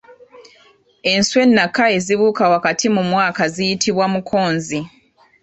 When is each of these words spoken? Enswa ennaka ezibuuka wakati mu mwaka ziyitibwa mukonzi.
Enswa 1.11 1.39
ennaka 1.45 1.83
ezibuuka 1.97 2.43
wakati 2.53 2.85
mu 2.95 3.03
mwaka 3.11 3.43
ziyitibwa 3.55 4.05
mukonzi. 4.13 4.79